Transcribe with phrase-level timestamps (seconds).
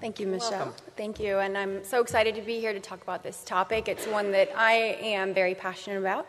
[0.00, 0.50] Thank you, Michelle.
[0.50, 0.74] Welcome.
[0.96, 1.38] Thank you.
[1.38, 3.86] And I'm so excited to be here to talk about this topic.
[3.86, 6.26] It's one that I am very passionate about.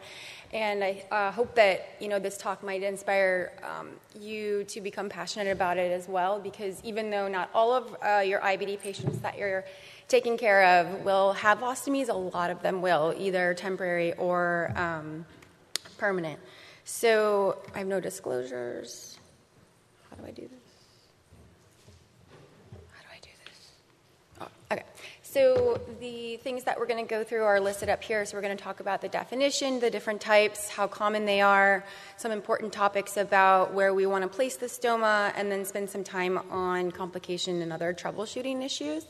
[0.53, 5.07] And I uh, hope that you know this talk might inspire um, you to become
[5.07, 6.39] passionate about it as well.
[6.39, 9.63] Because even though not all of uh, your IBD patients that you're
[10.09, 15.25] taking care of will have ostomies, a lot of them will, either temporary or um,
[15.97, 16.37] permanent.
[16.83, 19.17] So I have no disclosures.
[20.09, 20.51] How do I do this?
[22.91, 23.71] How do I do this?
[24.41, 24.83] Oh, okay.
[25.33, 28.25] So the things that we're going to go through are listed up here.
[28.25, 31.85] So we're going to talk about the definition, the different types, how common they are,
[32.17, 36.03] some important topics about where we want to place the stoma, and then spend some
[36.03, 39.05] time on complication and other troubleshooting issues.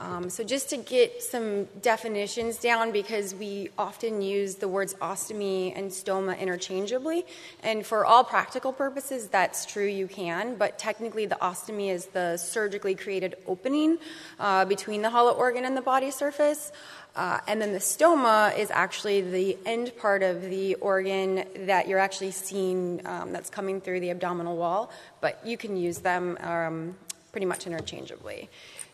[0.00, 5.76] Um, so, just to get some definitions down, because we often use the words ostomy
[5.76, 7.26] and stoma interchangeably,
[7.62, 12.38] and for all practical purposes, that's true, you can, but technically, the ostomy is the
[12.38, 13.98] surgically created opening
[14.38, 16.72] uh, between the hollow organ and the body surface.
[17.14, 21.98] Uh, and then the stoma is actually the end part of the organ that you're
[21.98, 26.94] actually seeing um, that's coming through the abdominal wall, but you can use them um,
[27.32, 28.48] pretty much interchangeably.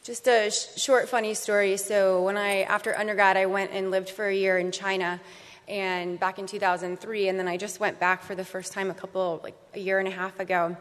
[0.06, 1.76] Just a sh- short, funny story.
[1.76, 5.20] So, when I, after undergrad, I went and lived for a year in China,
[5.66, 8.94] and back in 2003, and then I just went back for the first time a
[8.94, 10.76] couple, like a year and a half ago.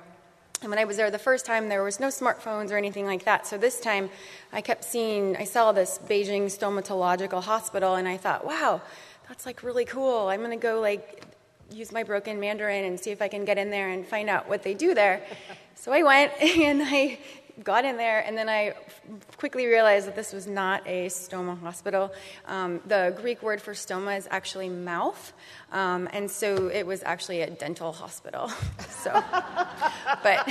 [0.61, 3.25] And when I was there the first time, there was no smartphones or anything like
[3.25, 3.47] that.
[3.47, 4.11] So this time,
[4.53, 8.83] I kept seeing, I saw this Beijing stomatological hospital, and I thought, wow,
[9.27, 10.27] that's like really cool.
[10.27, 11.23] I'm going to go like
[11.71, 14.47] use my broken Mandarin and see if I can get in there and find out
[14.47, 15.23] what they do there.
[15.73, 17.17] so I went and I
[17.63, 18.73] got in there, and then I
[19.37, 22.11] quickly realized that this was not a stoma hospital.
[22.45, 25.33] Um, the Greek word for stoma is actually mouth,
[25.71, 28.49] um, and so it was actually a dental hospital.
[28.89, 29.11] so,
[30.23, 30.49] but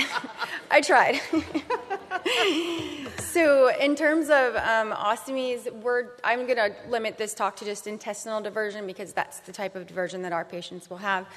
[0.71, 1.21] I tried.
[3.19, 7.87] so, in terms of um, ostomies, we're, I'm going to limit this talk to just
[7.87, 11.27] intestinal diversion because that's the type of diversion that our patients will have.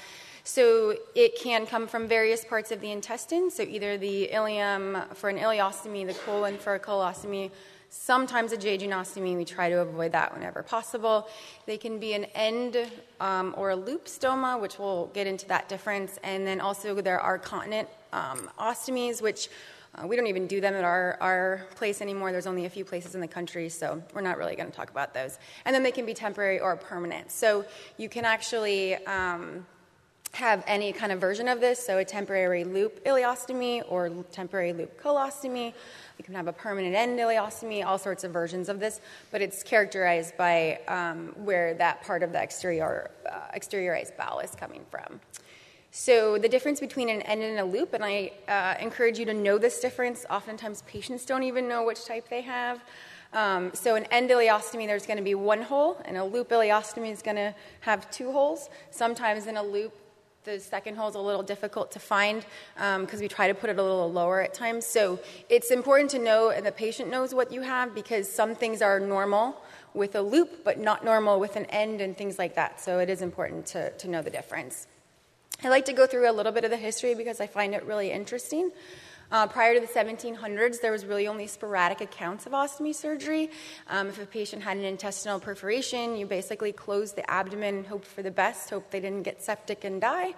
[0.49, 3.51] So it can come from various parts of the intestine.
[3.51, 7.51] So either the ileum for an ileostomy, the colon for a colostomy,
[7.91, 9.37] sometimes a jejunostomy.
[9.37, 11.27] We try to avoid that whenever possible.
[11.67, 12.77] They can be an end
[13.19, 16.17] um, or a loop stoma, which we'll get into that difference.
[16.23, 19.49] And then also there are continent um, ostomies, which
[19.93, 22.31] uh, we don't even do them at our, our place anymore.
[22.31, 24.89] There's only a few places in the country, so we're not really going to talk
[24.89, 25.37] about those.
[25.65, 27.29] And then they can be temporary or permanent.
[27.29, 27.65] So
[27.97, 29.63] you can actually um,
[30.33, 35.01] have any kind of version of this, so a temporary loop ileostomy or temporary loop
[35.01, 35.73] colostomy.
[36.17, 39.01] You can have a permanent end ileostomy, all sorts of versions of this,
[39.31, 44.51] but it's characterized by um, where that part of the exterior, uh, exteriorized bowel is
[44.51, 45.19] coming from.
[45.91, 49.33] So, the difference between an end and a loop, and I uh, encourage you to
[49.33, 50.23] know this difference.
[50.29, 52.83] Oftentimes, patients don't even know which type they have.
[53.33, 57.11] Um, so, an end ileostomy, there's going to be one hole, and a loop ileostomy
[57.11, 58.69] is going to have two holes.
[58.91, 59.91] Sometimes in a loop,
[60.45, 62.45] the second hole is a little difficult to find
[62.75, 64.85] because um, we try to put it a little lower at times.
[64.85, 65.19] So
[65.49, 68.99] it's important to know, and the patient knows what you have because some things are
[68.99, 69.61] normal
[69.93, 72.79] with a loop, but not normal with an end and things like that.
[72.79, 74.87] So it is important to, to know the difference.
[75.63, 77.83] I like to go through a little bit of the history because I find it
[77.83, 78.71] really interesting.
[79.31, 83.51] Uh, prior to the 1700s, there was really only sporadic accounts of ostomy surgery.
[83.87, 88.23] Um, if a patient had an intestinal perforation, you basically closed the abdomen hoped for
[88.23, 90.33] the best, hoped they didn't get septic and die.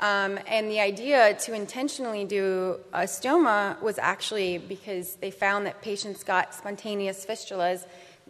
[0.00, 5.82] Um, and the idea to intentionally do a stoma was actually because they found that
[5.82, 7.84] patients got spontaneous fistulas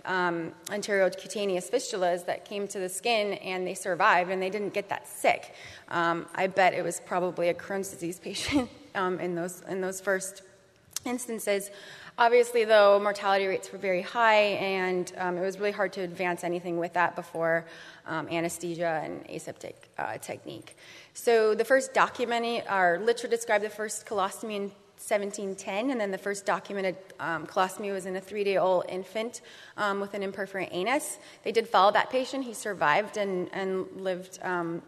[0.05, 4.89] um, cutaneous fistulas that came to the skin and they survived and they didn't get
[4.89, 5.55] that sick.
[5.89, 10.01] Um, I bet it was probably a Crohn's disease patient um, in, those, in those
[10.01, 10.43] first
[11.05, 11.71] instances.
[12.19, 16.45] Obviously, though, mortality rates were very high, and um, it was really hard to advance
[16.45, 17.65] anything with that before
[18.07, 20.77] um, anesthesia and aseptic uh, technique.
[21.15, 26.19] So, the first documented, our literature described the first colostomy in 1710, and then the
[26.19, 29.41] first documented um, colostomy was in a three day old infant
[29.79, 31.19] um, with an imperforate anus.
[31.43, 34.83] They did follow that patient, he survived and, and lived um,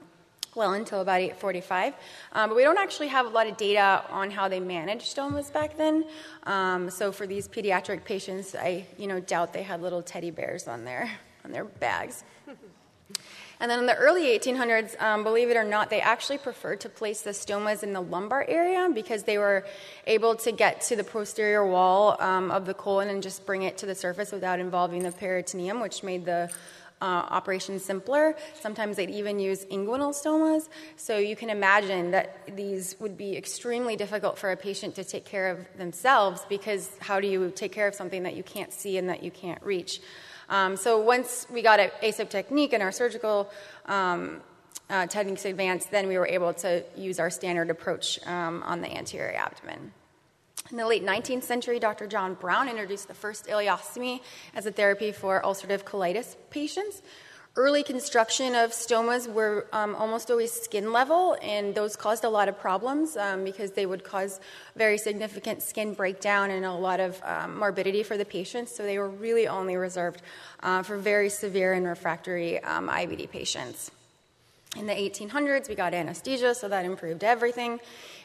[0.54, 1.94] well until about 845.
[2.32, 5.52] Um, but we don't actually have a lot of data on how they managed stomas
[5.52, 6.04] back then.
[6.44, 10.68] Um, so for these pediatric patients, I you know doubt they had little teddy bears
[10.68, 11.10] on their
[11.44, 12.24] on their bags.
[13.62, 16.88] And then in the early 1800s, um, believe it or not, they actually preferred to
[16.88, 19.64] place the stomas in the lumbar area because they were
[20.04, 23.78] able to get to the posterior wall um, of the colon and just bring it
[23.78, 26.50] to the surface without involving the peritoneum, which made the
[27.02, 28.36] uh, operations simpler.
[28.60, 30.68] Sometimes they'd even use inguinal stomas.
[30.96, 35.24] So you can imagine that these would be extremely difficult for a patient to take
[35.24, 38.96] care of themselves because how do you take care of something that you can't see
[38.98, 40.00] and that you can't reach?
[40.48, 43.50] Um, so once we got a ASAP technique and our surgical
[43.86, 44.40] um,
[44.88, 48.90] uh, techniques advanced, then we were able to use our standard approach um, on the
[48.96, 49.92] anterior abdomen.
[50.70, 52.06] In the late 19th century, Dr.
[52.06, 54.20] John Brown introduced the first ileostomy
[54.54, 57.02] as a therapy for ulcerative colitis patients.
[57.54, 62.48] Early construction of stomas were um, almost always skin level, and those caused a lot
[62.48, 64.40] of problems um, because they would cause
[64.74, 68.74] very significant skin breakdown and a lot of um, morbidity for the patients.
[68.74, 70.22] So they were really only reserved
[70.62, 73.90] uh, for very severe and refractory um, IBD patients.
[74.78, 77.78] In the 1800s, we got anesthesia, so that improved everything.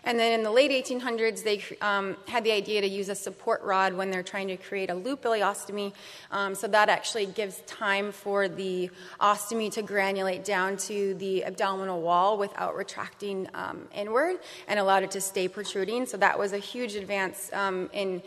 [0.05, 3.61] And then in the late 1800s, they um, had the idea to use a support
[3.63, 5.91] rod when they're trying to create a loop ileostomy.
[6.31, 8.89] Um, so that actually gives time for the
[9.19, 14.37] ostomy to granulate down to the abdominal wall without retracting um, inward
[14.69, 16.05] and allowed it to stay protruding.
[16.05, 18.21] So that was a huge advance um, in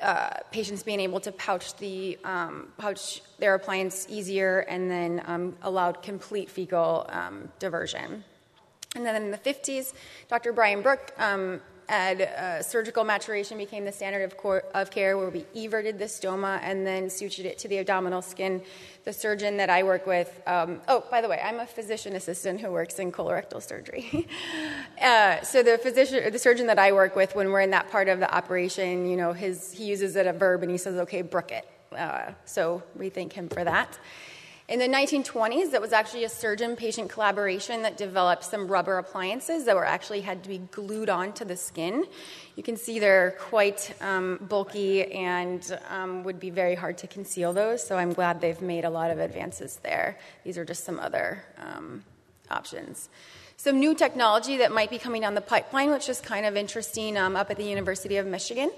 [0.00, 5.56] uh, patients being able to pouch the um, pouch their appliance easier and then um,
[5.62, 8.24] allowed complete fecal um, diversion.
[8.96, 9.92] And then in the 50s,
[10.28, 10.52] Dr.
[10.52, 15.30] Bryan Brooke um, and uh, surgical maturation became the standard of, cor- of, care where
[15.30, 18.62] we everted the stoma and then sutured it to the abdominal skin.
[19.04, 22.60] The surgeon that I work with, um, oh, by the way, I'm a physician assistant
[22.60, 24.26] who works in colorectal surgery.
[25.02, 28.08] uh, so the physician, the surgeon that I work with, when we're in that part
[28.08, 31.22] of the operation, you know, his, he uses it a verb and he says, okay,
[31.22, 31.68] brook it.
[31.92, 33.98] Uh, so we thank him for that.
[34.66, 39.66] In the 1920s, it was actually a surgeon patient collaboration that developed some rubber appliances
[39.66, 42.06] that were actually had to be glued onto the skin.
[42.56, 47.52] You can see they're quite um, bulky and um, would be very hard to conceal
[47.52, 50.18] those, so I'm glad they've made a lot of advances there.
[50.44, 52.02] These are just some other um,
[52.50, 53.10] options.
[53.58, 57.18] Some new technology that might be coming down the pipeline, which is kind of interesting
[57.18, 58.70] um, up at the University of Michigan.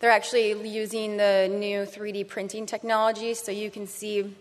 [0.00, 4.34] They're actually using the new 3D printing technology, so you can see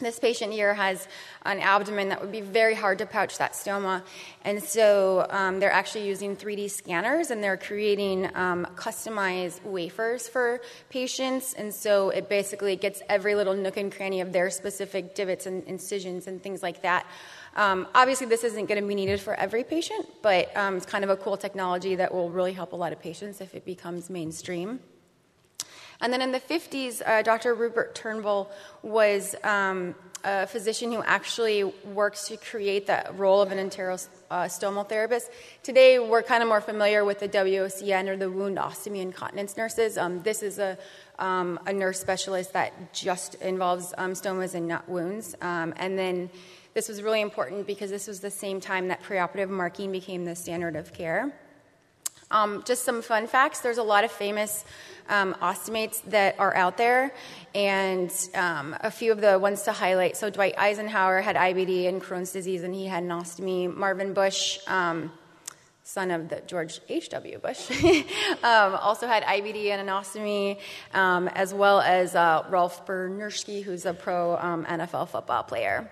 [0.00, 1.08] this patient here has
[1.42, 4.02] an abdomen that would be very hard to pouch that stoma.
[4.44, 10.60] And so um, they're actually using 3D scanners and they're creating um, customized wafers for
[10.88, 11.54] patients.
[11.54, 15.64] And so it basically gets every little nook and cranny of their specific divots and
[15.64, 17.06] incisions and things like that.
[17.56, 21.02] Um, obviously, this isn't going to be needed for every patient, but um, it's kind
[21.02, 24.08] of a cool technology that will really help a lot of patients if it becomes
[24.08, 24.78] mainstream.
[26.00, 27.54] And then in the 50s, uh, Dr.
[27.54, 28.50] Rupert Turnbull
[28.82, 34.84] was um, a physician who actually works to create the role of an enterostomal uh,
[34.84, 35.30] therapist.
[35.62, 39.56] Today, we're kind of more familiar with the WOCN or the wound ostomy and continence
[39.56, 39.98] nurses.
[39.98, 40.78] Um, this is a,
[41.18, 45.34] um, a nurse specialist that just involves um, stomas and not wounds.
[45.40, 46.30] Um, and then
[46.74, 50.36] this was really important because this was the same time that preoperative marking became the
[50.36, 51.32] standard of care.
[52.30, 54.64] Um, just some fun facts there's a lot of famous
[55.08, 57.14] um, ostomates that are out there,
[57.54, 60.16] and um, a few of the ones to highlight.
[60.16, 63.74] So, Dwight Eisenhower had IBD and Crohn's disease, and he had an ostomy.
[63.74, 65.10] Marvin Bush, um,
[65.82, 67.38] son of the George H.W.
[67.38, 67.70] Bush,
[68.42, 70.58] um, also had IBD and an ostomy,
[70.92, 75.90] um, as well as uh, Rolf Benirschke, who's a pro NFL football player.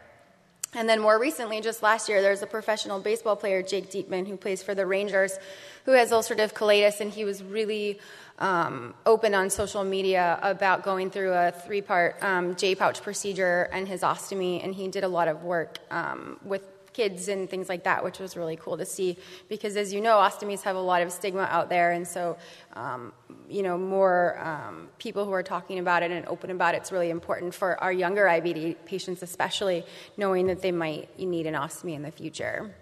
[0.74, 4.36] And then more recently, just last year, there's a professional baseball player, Jake Diekman, who
[4.36, 5.38] plays for the Rangers,
[5.86, 7.98] who has ulcerative colitis, and he was really
[8.38, 13.69] um, open on social media about going through a three part um, J pouch procedure
[13.72, 16.62] and his ostomy, and he did a lot of work um, with
[16.93, 19.16] kids and things like that, which was really cool to see
[19.48, 22.36] because, as you know, ostomies have a lot of stigma out there, and so
[22.72, 23.12] um,
[23.48, 26.78] you know more um, people who are talking about it and open about it.
[26.78, 29.84] It's really important for our younger IBD patients, especially
[30.16, 32.74] knowing that they might need an ostomy in the future.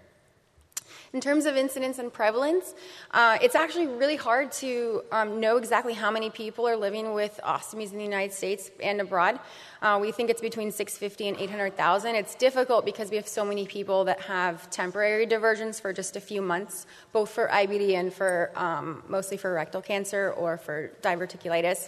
[1.15, 2.75] In terms of incidence and prevalence,
[3.11, 7.39] uh, it's actually really hard to um, know exactly how many people are living with
[7.41, 9.39] ostomies in the United States and abroad.
[9.81, 12.15] Uh, we think it's between 650 and 800,000.
[12.15, 16.19] It's difficult because we have so many people that have temporary diversions for just a
[16.19, 21.87] few months, both for IBD and for um, mostly for rectal cancer or for diverticulitis.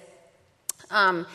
[0.90, 1.28] Um,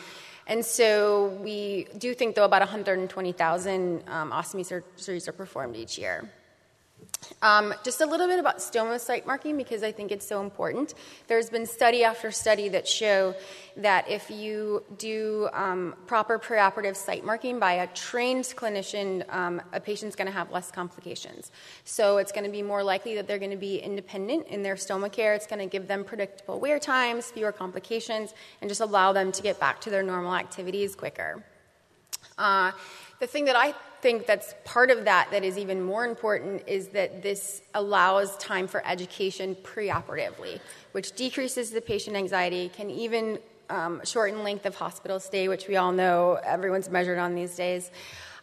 [0.47, 6.27] and so we do think, though, about 120,000 um, ostomy surgeries are performed each year.
[7.41, 10.93] Um, just a little bit about stoma site marking because I think it's so important.
[11.27, 13.35] There's been study after study that show
[13.77, 19.79] that if you do um, proper preoperative site marking by a trained clinician, um, a
[19.79, 21.51] patient's going to have less complications.
[21.83, 24.75] So it's going to be more likely that they're going to be independent in their
[24.75, 25.33] stoma care.
[25.33, 29.41] It's going to give them predictable wear times, fewer complications, and just allow them to
[29.41, 31.43] get back to their normal activities quicker.
[32.37, 32.71] Uh,
[33.19, 36.89] the thing that I think that's part of that that is even more important is
[36.89, 40.59] that this allows time for education preoperatively,
[40.91, 45.77] which decreases the patient anxiety, can even um, shorten length of hospital stay, which we
[45.77, 47.89] all know everyone's measured on these days.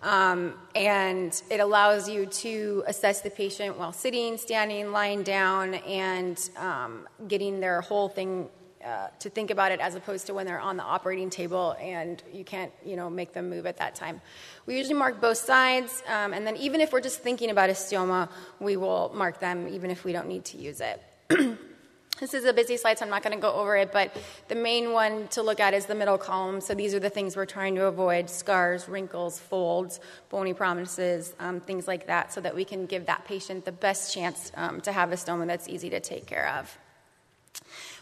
[0.03, 6.41] Um, and it allows you to assess the patient while sitting, standing, lying down, and
[6.57, 8.49] um, getting their whole thing
[8.85, 12.23] uh, to think about it as opposed to when they're on the operating table and
[12.33, 14.21] you can't, you know, make them move at that time.
[14.67, 17.75] We usually mark both sides, um, and then even if we're just thinking about a
[17.75, 21.03] stoma, we will mark them even if we don't need to use it.
[22.21, 24.15] This is a busy slide, so I'm not going to go over it, but
[24.49, 26.61] the main one to look at is the middle column.
[26.61, 31.61] So these are the things we're trying to avoid scars, wrinkles, folds, bony prominences, um,
[31.61, 34.93] things like that, so that we can give that patient the best chance um, to
[34.93, 36.79] have a stoma that's easy to take care of.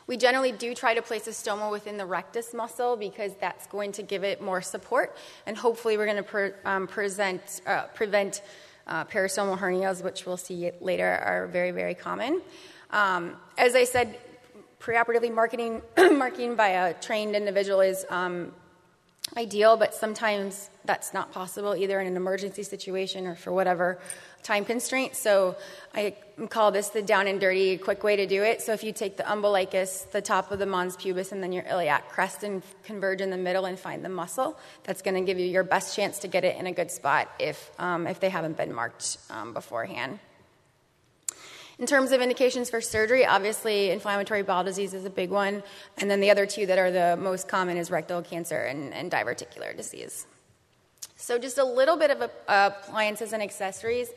[0.09, 3.93] We generally do try to place a stoma within the rectus muscle because that's going
[3.93, 8.41] to give it more support, and hopefully, we're going to pre- um, present, uh, prevent
[8.87, 12.41] uh, peristomal hernias, which we'll see later are very, very common.
[12.91, 14.19] Um, as I said,
[14.81, 18.53] preoperatively marketing, marking by a trained individual is um,
[19.37, 23.99] ideal, but sometimes that's not possible either in an emergency situation or for whatever
[24.42, 25.16] time constraint.
[25.16, 25.57] So
[25.95, 26.14] I
[26.49, 28.62] call this the down and dirty quick way to do it.
[28.62, 31.64] So if you take the umbilicus, the top of the mons pubis, and then your
[31.64, 35.38] iliac crest and converge in the middle and find the muscle, that's going to give
[35.38, 38.28] you your best chance to get it in a good spot if, um, if they
[38.28, 40.18] haven't been marked um, beforehand.
[41.78, 45.62] In terms of indications for surgery, obviously inflammatory bowel disease is a big one,
[45.99, 49.12] and then the other two that are the most common is rectal cancer and, and
[49.12, 50.26] diverticular disease.
[51.21, 54.11] So, just a little bit of appliances and accessories.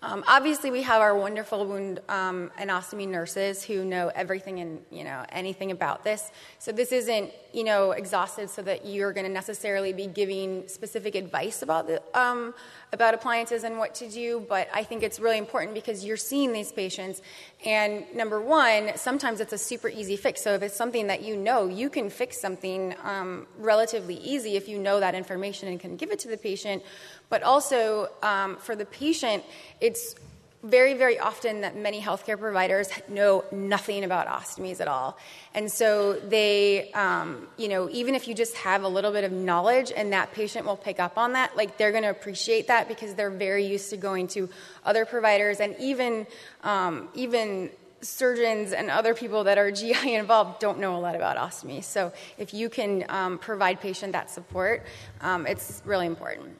[0.00, 4.80] Um, obviously, we have our wonderful wound um, and ostomy nurses who know everything and
[4.90, 6.30] you know anything about this.
[6.60, 11.16] So this isn't you know exhaustive so that you're going to necessarily be giving specific
[11.16, 12.54] advice about the um,
[12.92, 14.44] about appliances and what to do.
[14.48, 17.20] But I think it's really important because you're seeing these patients,
[17.66, 20.42] and number one, sometimes it's a super easy fix.
[20.44, 24.68] So if it's something that you know, you can fix something um, relatively easy if
[24.68, 26.84] you know that information and can give it to the patient.
[27.28, 29.44] But also um, for the patient,
[29.80, 30.14] it's
[30.62, 35.16] very, very often that many healthcare providers know nothing about ostomies at all.
[35.54, 39.30] And so they, um, you know, even if you just have a little bit of
[39.30, 42.88] knowledge and that patient will pick up on that, like they're going to appreciate that
[42.88, 44.48] because they're very used to going to
[44.84, 46.26] other providers and even,
[46.64, 47.70] um, even
[48.00, 51.84] surgeons and other people that are GI involved don't know a lot about ostomy.
[51.84, 54.84] So if you can um, provide patient that support,
[55.20, 56.58] um, it's really important.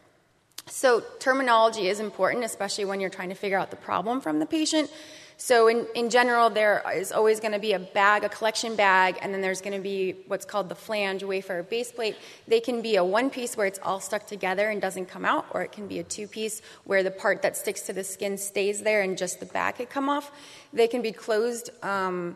[0.71, 4.47] So, terminology is important, especially when you're trying to figure out the problem from the
[4.47, 4.91] patient.
[5.41, 9.19] So, in, in general, there is always going to be a bag, a collection bag,
[9.23, 12.17] and then there's going to be what's called the flange, wafer, base plate.
[12.49, 15.47] They can be a one piece where it's all stuck together and doesn't come out,
[15.53, 18.37] or it can be a two piece where the part that sticks to the skin
[18.37, 20.33] stays there and just the back could come off.
[20.73, 21.71] They can be closed.
[21.85, 22.35] Um,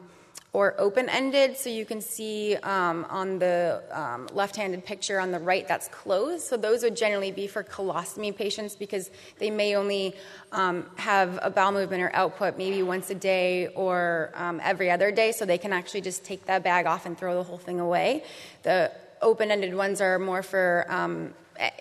[0.53, 1.57] or open ended.
[1.57, 5.89] So you can see um, on the um, left handed picture on the right that's
[5.89, 6.45] closed.
[6.45, 10.15] So those would generally be for colostomy patients because they may only
[10.53, 15.11] um, have a bowel movement or output maybe once a day or um, every other
[15.11, 15.33] day.
[15.33, 18.25] So they can actually just take that bag off and throw the whole thing away.
[18.63, 18.93] The
[19.23, 21.33] open ended ones are more for um,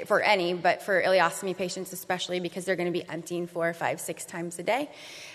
[0.06, 4.00] for any, but for ileostomy patients especially because they're going to be emptying four, five,
[4.00, 4.90] six times a day.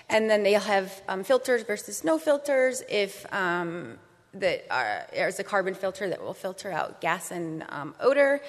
[0.09, 3.99] And then they'll have um, filters versus no filters if um,
[4.35, 8.41] that are, there's a carbon filter that will filter out gas and um, odor.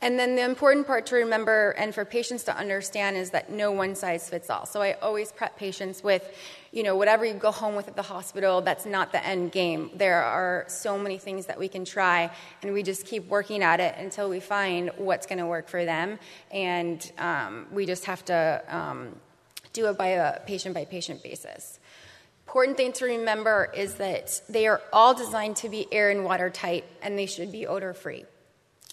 [0.00, 3.70] And then the important part to remember and for patients to understand is that no
[3.70, 4.66] one size fits all.
[4.66, 6.28] So I always prep patients with,
[6.72, 9.90] you know, whatever you go home with at the hospital, that's not the end game.
[9.94, 13.78] There are so many things that we can try, and we just keep working at
[13.78, 16.18] it until we find what's going to work for them.
[16.50, 19.14] And um, we just have to um,
[19.72, 21.78] do it by a patient by patient basis.
[22.52, 26.50] Important thing to remember is that they are all designed to be air and water
[26.50, 28.26] tight, and they should be odor free.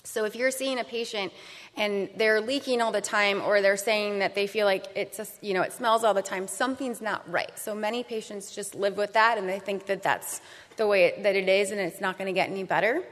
[0.05, 1.33] So if you're seeing a patient
[1.75, 5.27] and they're leaking all the time or they're saying that they feel like it's a,
[5.41, 7.51] you know it smells all the time something's not right.
[7.59, 10.39] So many patients just live with that and they think that that's
[10.77, 13.03] the way it, that it is and it's not going to get any better.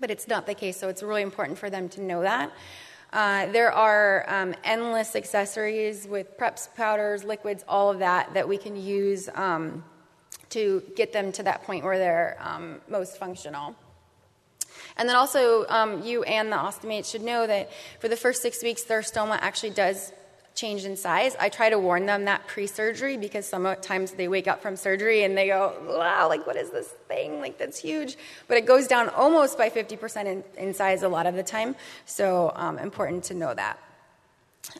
[0.00, 2.50] But it's not the case so it's really important for them to know that
[3.12, 8.58] uh, there are um, endless accessories with preps powders liquids all of that that we
[8.58, 9.84] can use um,
[10.50, 13.74] to get them to that point where they're um, most functional.
[14.96, 17.70] And then also, um, you and the ostomate should know that
[18.00, 20.12] for the first six weeks, their stoma actually does
[20.56, 21.36] change in size.
[21.38, 25.22] I try to warn them that pre surgery because sometimes they wake up from surgery
[25.22, 27.40] and they go, wow, like, what is this thing?
[27.40, 28.16] Like, that's huge.
[28.48, 31.76] But it goes down almost by 50% in, in size a lot of the time.
[32.06, 33.78] So, um, important to know that.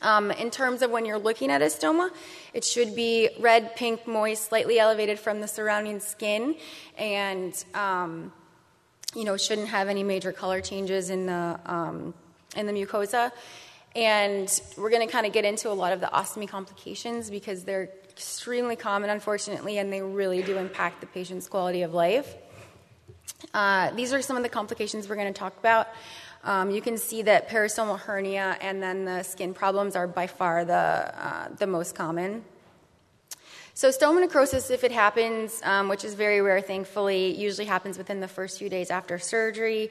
[0.02, 2.10] Um, in terms of when you're looking at a stoma,
[2.52, 6.56] it should be red, pink, moist, slightly elevated from the surrounding skin,
[6.98, 8.32] and um,
[9.14, 12.14] you know shouldn't have any major color changes in the um,
[12.56, 13.30] in the mucosa.
[13.96, 17.64] And we're going to kind of get into a lot of the ostomy complications because
[17.64, 22.34] they're extremely common, unfortunately, and they really do impact the patient's quality of life.
[23.54, 25.88] Uh, these are some of the complications we're going to talk about.
[26.44, 30.66] Um, you can see that peristomal hernia and then the skin problems are by far
[30.66, 32.44] the, uh, the most common.
[33.76, 38.20] So, stoma necrosis, if it happens, um, which is very rare, thankfully, usually happens within
[38.20, 39.90] the first few days after surgery.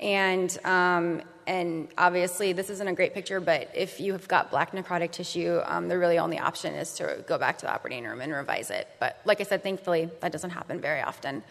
[0.00, 4.72] And, um, and obviously, this isn't a great picture, but if you have got black
[4.72, 8.22] necrotic tissue, um, the really only option is to go back to the operating room
[8.22, 8.88] and revise it.
[9.00, 11.42] But like I said, thankfully, that doesn't happen very often.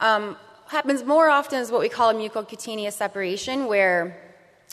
[0.00, 4.14] Um, happens more often is what we call a mucocutaneous separation, where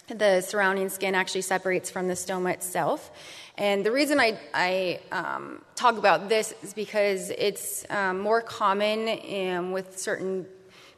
[0.07, 3.11] the surrounding skin actually separates from the stoma itself.
[3.57, 9.07] And the reason I, I um, talk about this is because it's um, more common
[9.07, 10.45] in, with certain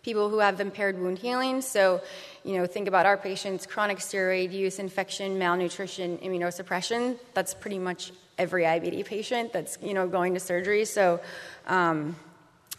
[0.04, 1.62] people who have impaired wound healing.
[1.62, 2.02] So,
[2.44, 7.18] you know, think about our patients chronic steroid use, infection, malnutrition, immunosuppression.
[7.34, 10.86] That's pretty much every IBD patient that's, you know, going to surgery.
[10.86, 11.22] So,
[11.68, 12.16] um,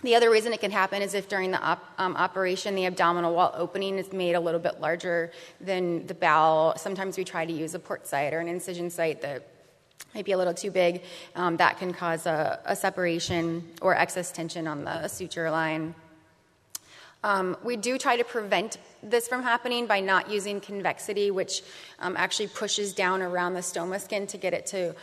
[0.04, 3.34] the other reason it can happen is if during the op, um, operation the abdominal
[3.34, 6.74] wall opening is made a little bit larger than the bowel.
[6.76, 9.46] Sometimes we try to use a port site or an incision site that
[10.14, 11.02] might be a little too big.
[11.34, 15.94] Um, that can cause a, a, separation or excess tension on the suture line.
[17.24, 21.62] Um, we do try to prevent this from happening by not using convexity, which
[21.98, 24.94] um, actually pushes down around the stoma skin to get it to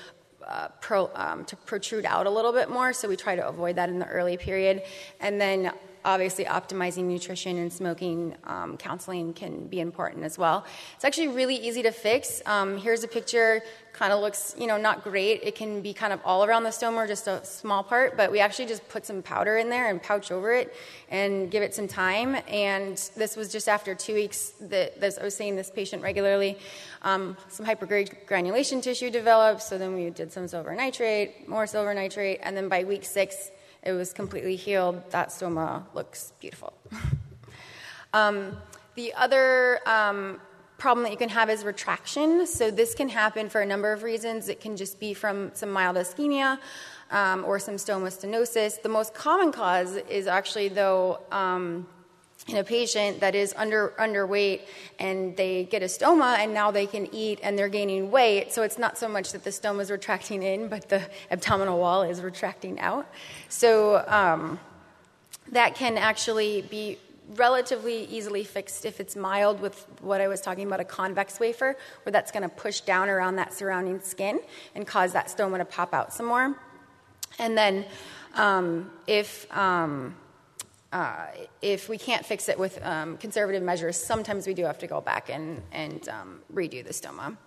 [0.48, 2.94] uh, pro, um, to protrude out a little bit more.
[2.94, 4.84] So we try to avoid that in the early period,
[5.20, 5.72] and then
[6.04, 10.66] obviously optimizing nutrition and smoking um, counseling can be important as well.
[10.96, 12.42] It's actually really easy to fix.
[12.46, 13.62] Um, here's a picture,
[13.94, 15.42] kind of looks, you know, not great.
[15.44, 18.32] It can be kind of all around the stoma or just a small part, but
[18.32, 20.74] we actually just put some powder in there and pouch over it
[21.10, 22.38] and give it some time.
[22.48, 26.58] And this was just after two weeks that this, I was seeing this patient regularly.
[27.02, 32.40] Um, some hypergranulation tissue developed, so then we did some silver nitrate, more silver nitrate,
[32.44, 33.52] and then by week six,
[33.84, 35.10] it was completely healed.
[35.12, 36.74] That stoma looks beautiful.
[38.14, 38.58] um,
[38.96, 40.40] the other um,
[40.78, 42.46] problem that you can have is retraction.
[42.46, 44.50] So, this can happen for a number of reasons.
[44.50, 46.60] It can just be from some mild ischemia
[47.12, 48.82] um, or some stoma stenosis.
[48.82, 51.88] The most common cause is actually, though, um,
[52.48, 54.62] in a patient that is under underweight
[55.00, 58.52] and they get a stoma and now they can eat and they're gaining weight.
[58.52, 62.04] So it's not so much that the stoma is retracting in but the abdominal wall
[62.04, 63.08] is retracting out.
[63.50, 64.60] So um,
[65.52, 66.98] that can actually be
[67.36, 71.78] relatively easily fixed if it's mild with what i was talking about a convex wafer
[72.04, 74.38] where that's going to push down around that surrounding skin
[74.76, 76.54] and cause that stoma to pop out some more.
[77.40, 77.86] And then
[78.36, 80.16] um, if um,
[80.92, 81.28] uh,
[81.62, 85.02] if we can't fix it with um, conservative measures, sometimes we do have to go
[85.02, 87.38] back and, and um, redo the stoma.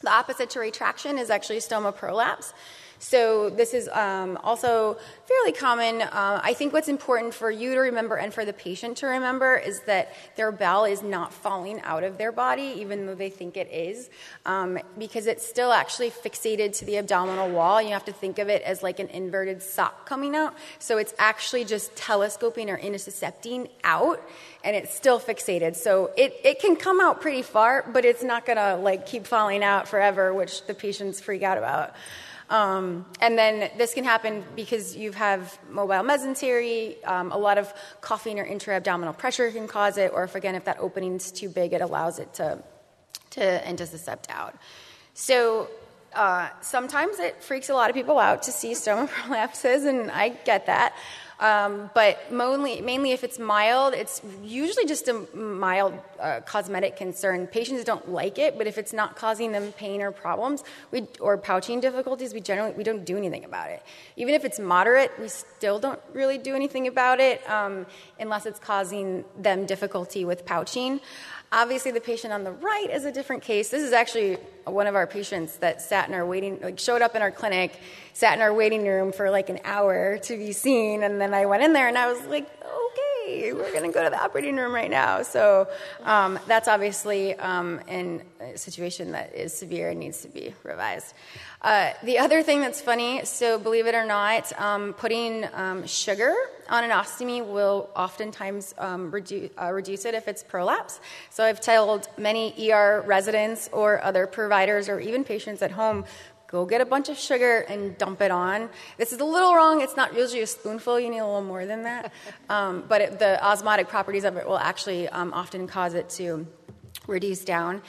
[0.00, 2.52] The opposite to retraction is actually stoma prolapse.
[2.98, 6.02] So this is um, also fairly common.
[6.02, 9.56] Uh, I think what's important for you to remember and for the patient to remember
[9.56, 13.56] is that their bowel is not falling out of their body, even though they think
[13.56, 14.10] it is,
[14.46, 17.80] um, because it's still actually fixated to the abdominal wall.
[17.80, 20.54] You have to think of it as like an inverted sock coming out.
[20.78, 24.20] So it's actually just telescoping or intussuscepting out
[24.64, 25.76] and it's still fixated.
[25.76, 29.62] So it, it can come out pretty far, but it's not gonna like keep falling
[29.62, 31.94] out forever, which the patients freak out about.
[32.52, 37.02] Um, and then this can happen because you have mobile mesentery.
[37.08, 40.66] Um, a lot of coughing or intra-abdominal pressure can cause it, or if again, if
[40.66, 42.62] that opening is too big, it allows it to
[43.30, 44.54] to intussuscept out.
[45.14, 45.68] So
[46.14, 50.28] uh, sometimes it freaks a lot of people out to see stoma prolapses, and I
[50.28, 50.94] get that.
[51.42, 57.48] Um, but mainly, mainly if it's mild, it's usually just a mild uh, cosmetic concern.
[57.48, 61.36] Patients don't like it, but if it's not causing them pain or problems we, or
[61.36, 63.82] pouching difficulties, we generally we don't do anything about it.
[64.16, 67.86] Even if it's moderate, we still don't really do anything about it um,
[68.20, 71.00] unless it's causing them difficulty with pouching.
[71.54, 73.68] Obviously, the patient on the right is a different case.
[73.68, 77.14] This is actually one of our patients that sat in our waiting, like showed up
[77.14, 77.78] in our clinic,
[78.14, 81.44] sat in our waiting room for like an hour to be seen, and then I
[81.44, 82.81] went in there and I was like, okay,
[83.26, 85.22] we're going to go to the operating room right now.
[85.22, 85.68] So
[86.04, 91.14] um, that's obviously um, in a situation that is severe and needs to be revised.
[91.62, 96.34] Uh, the other thing that's funny, so believe it or not, um, putting um, sugar
[96.68, 101.00] on an ostomy will oftentimes um, reduce, uh, reduce it if it's prolapse.
[101.30, 106.04] So I've told many ER residents or other providers or even patients at home
[106.52, 108.68] go get a bunch of sugar and dump it on.
[108.98, 109.80] This is a little wrong.
[109.80, 111.00] It's not usually a spoonful.
[111.00, 112.12] You need a little more than that.
[112.48, 116.46] Um, but it, the osmotic properties of it will actually um, often cause it to
[117.06, 117.80] reduce down.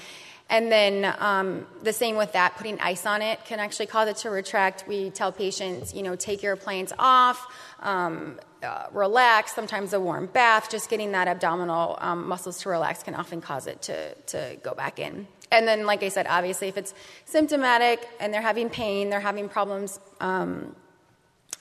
[0.49, 4.17] And then um, the same with that, putting ice on it can actually cause it
[4.17, 4.87] to retract.
[4.87, 7.45] We tell patients, you know, take your appliance off,
[7.81, 13.03] um, uh, relax, sometimes a warm bath, just getting that abdominal um, muscles to relax
[13.03, 15.27] can often cause it to, to go back in.
[15.51, 16.93] And then, like I said, obviously, if it's
[17.25, 20.75] symptomatic and they're having pain, they're having problems um,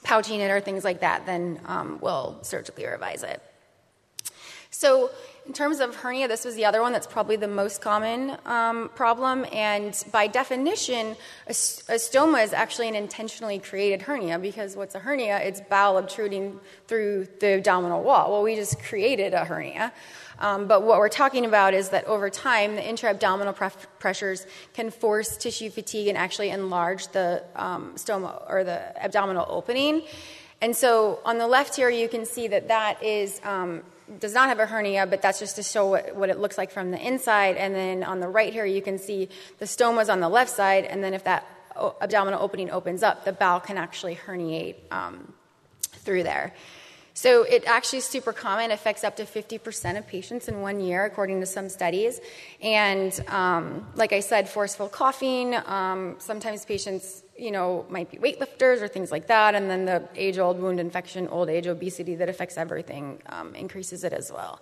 [0.03, 3.43] pouching it or things like that, then um, we'll surgically revise it.
[4.71, 5.11] So,
[5.47, 8.91] in terms of hernia, this was the other one that's probably the most common um,
[8.95, 9.45] problem.
[9.53, 15.01] And by definition, a, a, stoma is actually an intentionally created hernia because what's a
[15.01, 15.39] hernia?
[15.39, 18.31] It's bowel obtruding through the abdominal wall.
[18.31, 19.93] Well, we just created a hernia.
[20.39, 24.91] Um, but what we're talking about is that over time, the intra-abdominal pref- pressures can
[24.91, 30.03] force tissue fatigue and actually enlarge the um, stoma or the abdominal opening.
[30.61, 33.83] And so on the left here, you can see that that is um,
[34.19, 36.71] does not have a hernia, but that's just to show what, what, it looks like
[36.71, 37.57] from the inside.
[37.57, 40.85] And then on the right here, you can see the stoma's on the left side,
[40.85, 41.47] and then if that
[42.01, 45.33] abdominal opening opens up, the bowel can actually herniate um,
[45.81, 46.55] through there.
[47.15, 51.05] So it actually is super common, affects up to 50% of patients in one year,
[51.05, 52.21] according to some studies.
[52.63, 58.81] And um, like I said, forceful coughing, um, sometimes patients, you know, might be weightlifters
[58.81, 59.55] or things like that.
[59.55, 64.15] And then the age-old wound infection, old age obesity that affects everything um, increases it
[64.15, 64.61] as well.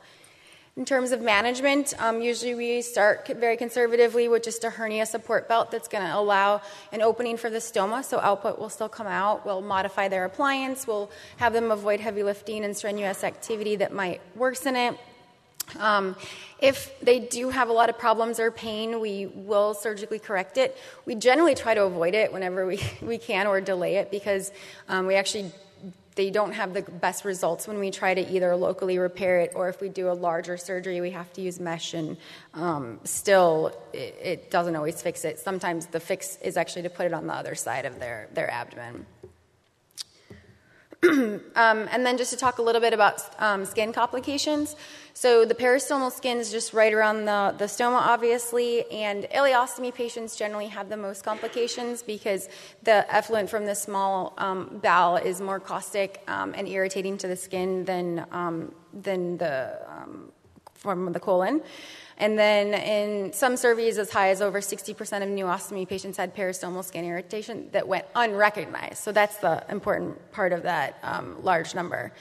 [0.76, 5.48] In terms of management, um, usually we start very conservatively with just a hernia support
[5.48, 9.08] belt that's going to allow an opening for the stoma, so output will still come
[9.08, 9.44] out.
[9.44, 14.20] We'll modify their appliance, we'll have them avoid heavy lifting and strenuous activity that might
[14.36, 14.96] worsen it.
[15.78, 16.14] Um,
[16.60, 20.78] if they do have a lot of problems or pain, we will surgically correct it.
[21.04, 24.52] We generally try to avoid it whenever we, we can or delay it because
[24.88, 25.50] um, we actually
[26.16, 29.68] they don't have the best results when we try to either locally repair it or
[29.68, 32.16] if we do a larger surgery, we have to use mesh, and
[32.54, 35.38] um, still it, it, doesn't always fix it.
[35.38, 38.50] Sometimes the fix is actually to put it on the other side of their, their
[38.50, 39.06] abdomen.
[41.02, 44.76] um, and then just to talk a little bit about um, skin complications.
[45.20, 50.34] So the peristomal skin is just right around the, the stoma, obviously, and ileostomy patients
[50.34, 52.48] generally have the most complications because
[52.84, 57.36] the effluent from the small um, bowel is more caustic um, and irritating to the
[57.36, 60.32] skin than, um, than the um,
[60.76, 61.60] from the colon.
[62.16, 66.34] And then in some surveys, as high as over 60% of new ostomy patients had
[66.34, 68.96] peristomal skin irritation that went unrecognized.
[68.96, 72.14] So that's the important part of that um, large number.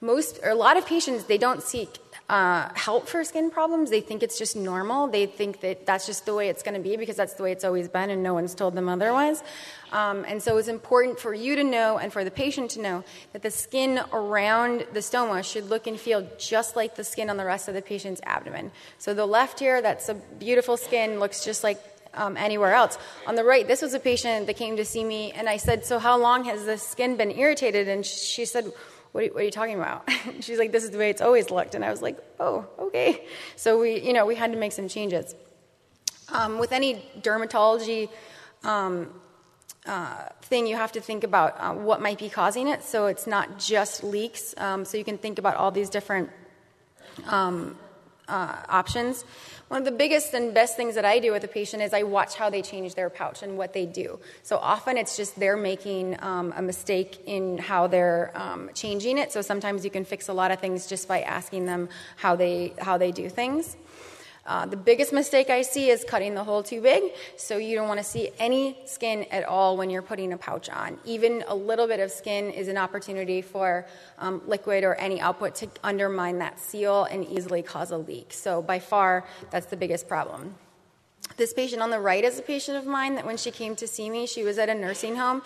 [0.00, 1.98] Most, or a lot of patients, they don't seek
[2.30, 3.90] uh, help for skin problems.
[3.90, 5.08] They think it's just normal.
[5.08, 7.50] They think that that's just the way it's going to be because that's the way
[7.50, 9.42] it's always been and no one's told them otherwise.
[9.90, 13.02] Um, and so it's important for you to know and for the patient to know
[13.32, 17.36] that the skin around the stoma should look and feel just like the skin on
[17.36, 18.70] the rest of the patient's abdomen.
[18.98, 21.82] So the left here, that's a beautiful skin, looks just like
[22.14, 22.96] um, anywhere else.
[23.26, 25.84] On the right, this was a patient that came to see me, and I said,
[25.84, 27.86] So, how long has the skin been irritated?
[27.86, 28.72] And she said,
[29.12, 30.08] what are, you, what are you talking about?
[30.40, 31.74] She's like, this is the way it's always looked.
[31.74, 33.24] And I was like, oh, okay.
[33.56, 35.34] So we, you know, we had to make some changes.
[36.32, 38.08] Um, with any dermatology
[38.62, 39.12] um,
[39.84, 42.84] uh, thing, you have to think about uh, what might be causing it.
[42.84, 44.54] So it's not just leaks.
[44.56, 46.30] Um, so you can think about all these different
[47.26, 47.76] um,
[48.30, 49.24] uh, options.
[49.68, 52.02] One of the biggest and best things that I do with a patient is I
[52.02, 54.18] watch how they change their pouch and what they do.
[54.42, 59.30] So often it's just they're making um, a mistake in how they're um, changing it.
[59.30, 62.72] So sometimes you can fix a lot of things just by asking them how they
[62.78, 63.76] how they do things.
[64.50, 67.86] Uh, the biggest mistake I see is cutting the hole too big, so you don't
[67.86, 70.98] want to see any skin at all when you're putting a pouch on.
[71.04, 73.86] Even a little bit of skin is an opportunity for
[74.18, 78.32] um, liquid or any output to undermine that seal and easily cause a leak.
[78.32, 80.56] So, by far, that's the biggest problem.
[81.36, 83.86] This patient on the right is a patient of mine that when she came to
[83.86, 85.42] see me, she was at a nursing home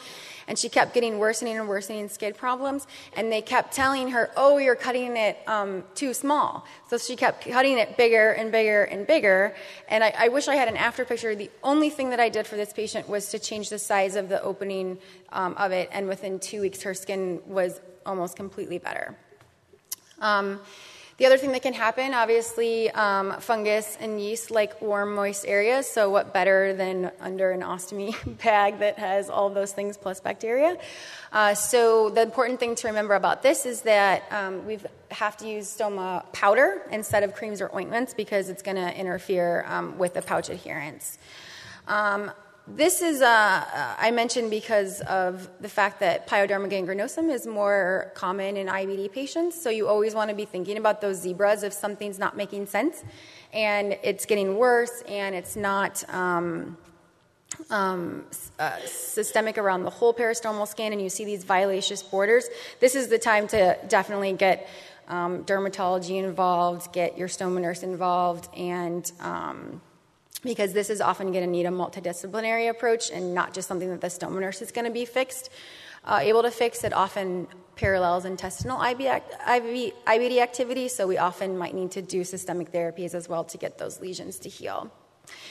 [0.49, 2.87] and she kept getting worsening and worsening skid problems.
[3.17, 6.67] And they kept telling her, Oh, you're cutting it um, too small.
[6.89, 9.55] So she kept cutting it bigger and bigger and bigger.
[9.89, 11.35] And I, I, wish I had an after picture.
[11.35, 14.29] The only thing that I did for this patient was to change the size of
[14.29, 14.99] the opening
[15.33, 15.89] um, of it.
[15.93, 19.17] And within two weeks, her skin was almost completely better.
[20.21, 20.61] Um,
[21.17, 25.89] the other thing that can happen, obviously, um, fungus and yeast like warm, moist areas.
[25.89, 30.77] So, what better than under an ostomy bag that has all those things plus bacteria?
[31.33, 34.79] Uh, so, the important thing to remember about this is that um, we
[35.13, 39.65] have to use stoma powder instead of creams or ointments because it's going to interfere
[39.69, 41.19] um, with the pouch adherence.
[41.87, 42.33] Um,
[42.67, 48.11] this is, uh, uh, I mentioned because of the fact that pyoderma gangrenosum is more
[48.15, 49.61] common in IBD patients.
[49.61, 53.05] So you always want to be thinking about those zebras if something's not making sense
[53.53, 56.79] and it's getting worse and it's not um,
[57.69, 58.25] um,
[58.59, 62.49] uh, systemic around the whole peristomal skin and you see these violaceous borders.
[62.81, 64.69] This is the time to definitely get
[65.09, 69.83] um, dermatology involved, get your stoma nurse involved, and um,
[70.45, 74.01] because this is often going to need a multidisciplinary approach and not just something that
[74.01, 75.51] the stoma nurse is going to be fixed,
[76.05, 76.85] uh, able to fix.
[76.85, 83.15] It often parallels intestinal IBD activity, so we often might need to do systemic therapies
[83.15, 84.93] as well to get those lesions to heal.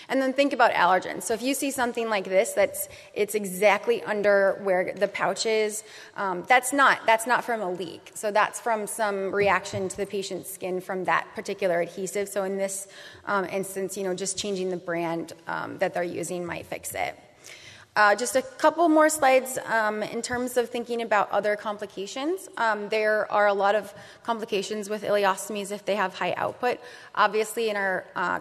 [0.10, 1.24] And then think about allergens.
[1.24, 5.84] So if you see something like this, that's it's exactly under where the pouch is.
[6.16, 8.12] Um, that's not that's not from a leak.
[8.14, 12.30] So that's from some reaction to the patient's skin from that particular adhesive.
[12.30, 12.88] So in this
[13.26, 17.18] um, instance, you know, just changing the brand um, that they're using might fix it.
[17.96, 22.50] Uh, just a couple more slides um, in terms of thinking about other complications.
[22.58, 23.94] Um, there are a lot of
[24.24, 26.80] complications with ileostomies if they have high output.
[27.14, 28.40] Obviously, in our uh,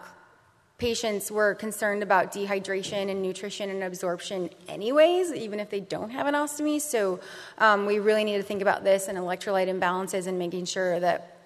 [0.83, 6.27] patients were concerned about dehydration and nutrition and absorption anyways, even if they don't have
[6.27, 6.81] an ostomy.
[6.81, 7.21] So
[7.59, 11.37] um, we really need to think about this and electrolyte imbalances and making sure that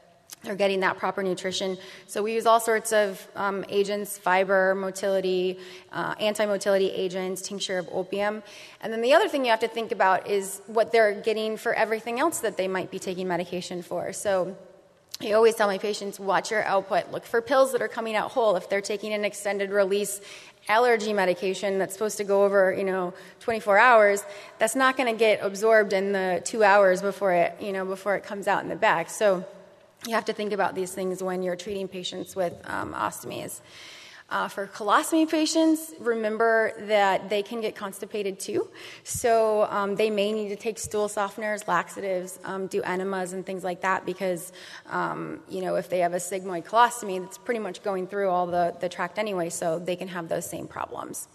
[0.43, 1.77] they're getting that proper nutrition.
[2.07, 5.59] So we use all sorts of um, agents, fiber, motility,
[5.93, 8.43] uh, anti-motility agents, tincture of opium.
[8.81, 11.75] And then the other thing you have to think about is what they're getting for
[11.75, 14.15] everything else that they might be taking medication for.
[14.15, 14.57] So
[15.23, 17.11] I always tell my patients, watch your output.
[17.11, 18.57] Look for pills that are coming out whole.
[18.57, 20.21] If they're taking an extended release
[20.69, 24.23] allergy medication that's supposed to go over, you know, 24 hours,
[24.59, 28.15] that's not going to get absorbed in the two hours before it, you know, before
[28.17, 29.09] it comes out in the back.
[29.09, 29.47] So
[30.07, 33.61] you have to think about these things when you're treating patients with um, ostomies.
[34.29, 38.69] Uh, for colostomy patients, remember that they can get constipated too.
[39.05, 43.63] So um, they may need to take stool softeners, laxatives, um, do enemas, and things
[43.63, 44.53] like that because,
[44.91, 48.49] um, you know, if they have a sigmoid colostomy, that's pretty much going through all
[48.49, 51.29] the, the tract anyway, so they can have those same problems.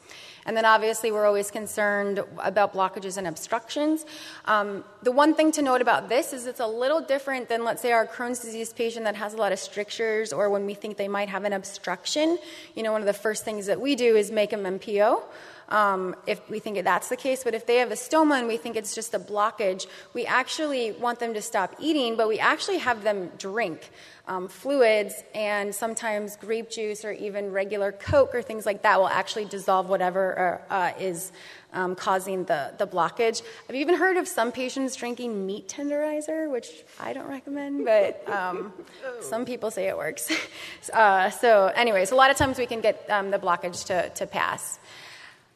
[0.45, 4.05] And then obviously, we're always concerned about blockages and obstructions.
[4.45, 7.81] Um, the one thing to note about this is it's a little different than, let's
[7.81, 10.97] say, our Crohn's disease patient that has a lot of strictures or when we think
[10.97, 12.37] they might have an obstruction.
[12.75, 15.21] You know, one of the first things that we do is make them NPO
[15.71, 17.43] um, if we think that's the case.
[17.43, 20.91] But if they have a stoma and we think it's just a blockage, we actually
[20.91, 23.89] want them to stop eating, but we actually have them drink
[24.27, 29.07] um, fluids and sometimes grape juice or even regular Coke or things like that will
[29.07, 31.31] actually dissolve whatever uh, uh is
[31.73, 33.41] um, causing the, the blockage.
[33.69, 36.67] I've even heard of some patients drinking meat tenderizer, which
[36.99, 38.73] I don't recommend, but um,
[39.21, 40.31] some people say it works.
[40.93, 44.27] uh, so, anyways, a lot of times we can get um, the blockage to, to
[44.27, 44.79] pass.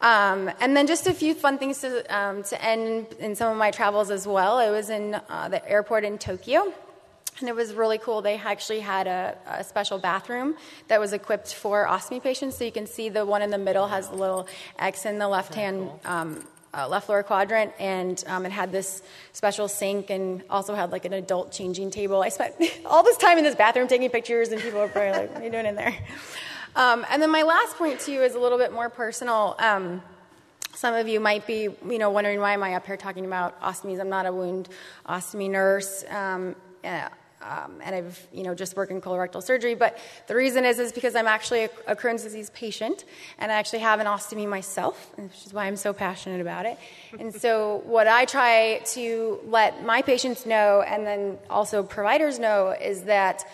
[0.06, 3.58] Um, and then just a few fun things to, um, to end in some of
[3.58, 4.60] my travels as well.
[4.60, 6.72] I was in uh, the airport in Tokyo,
[7.40, 8.22] and it was really cool.
[8.22, 10.58] They actually had a, a, special bathroom
[10.90, 12.56] that was equipped for ostomy patients.
[12.56, 15.28] So you can see the one in the middle has a little X in the
[15.28, 15.90] left hand.
[16.06, 16.46] Um,
[16.78, 21.06] uh, left lower quadrant, and um, it had this special sink and also had like
[21.06, 22.22] an adult changing table.
[22.22, 22.54] I spent
[22.86, 25.46] all this time in this bathroom taking pictures, and people were probably like, What are
[25.46, 25.96] you doing in there?
[26.76, 29.56] Um, and then my last point to you is a little bit more personal.
[29.60, 30.02] Um,
[30.74, 33.60] some of you might be, you know, wondering why am I up here talking about
[33.62, 34.00] ostomies?
[34.00, 34.68] I'm not a wound
[35.08, 36.04] ostomy nurse.
[36.10, 37.10] Um, yeah,
[37.42, 39.76] um, and I've, you know, just worked in colorectal surgery.
[39.76, 43.06] But the reason is, is because I'm actually a, a, Crohn's disease patient,
[43.38, 46.78] and I actually have an ostomy myself, which is why I'm so passionate about it.
[47.18, 52.72] And so, what I try to let my patients know, and then also providers know,
[52.72, 53.46] is that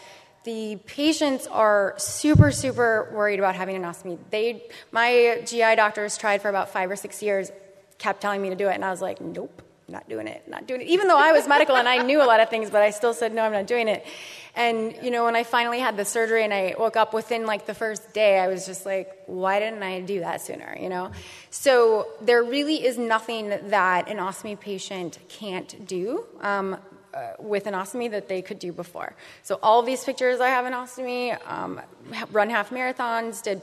[0.44, 4.18] the patients are super, super worried about having an ostomy.
[4.30, 7.52] They, my GI doctors tried for about five or six years,
[7.98, 10.66] kept telling me to do it, and I was like, nope, not doing it, not
[10.68, 10.88] doing it.
[10.88, 13.14] Even though I was medical and I knew a lot of things, but I still
[13.14, 14.06] said, no, I'm not doing it.
[14.56, 17.66] And, you know, when I finally had the surgery and I woke up within like
[17.66, 21.12] the first day, I was just like, why didn't I do that sooner, you know?
[21.52, 26.26] So there really is nothing that an ostomy patient can't do.
[26.42, 26.78] Um,
[27.13, 29.15] uh, with an ostomy that they could do before.
[29.43, 31.82] So all these pictures I have an ostomy, um,
[32.32, 33.62] run half marathons, did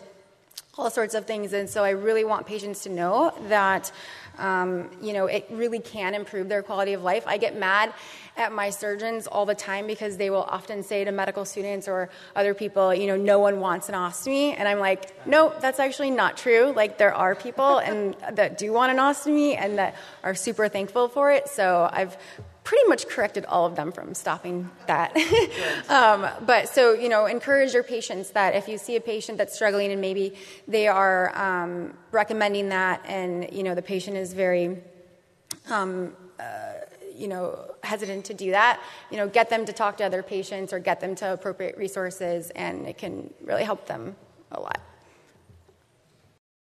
[0.79, 1.53] all sorts of things.
[1.53, 3.91] And so I really want patients to know that,
[4.39, 7.25] um, you know, it really can improve their quality of life.
[7.27, 7.93] I get mad
[8.37, 12.09] at my surgeons all the time because they will often say to medical students or
[12.37, 14.55] other people, you know, no one wants an ostomy.
[14.57, 16.73] And I'm like, no, that's actually not true.
[16.77, 21.09] Like there are people and that do want an ostomy and that are super thankful
[21.09, 21.49] for it.
[21.49, 22.17] So I've
[22.69, 25.17] pretty much corrected all of them from stopping that.
[25.89, 29.55] um, but so, you know, encourage your patients that if you see a patient that's
[29.55, 30.35] struggling and maybe
[30.67, 34.77] they are um, recommending that and, you know, the patient is very,
[35.71, 36.73] um, uh,
[37.17, 38.79] you know, hesitant to do that,
[39.11, 42.51] you know, get them to talk to other patients or get them to appropriate resources
[42.51, 44.15] and it can really help them
[44.53, 44.79] a lot.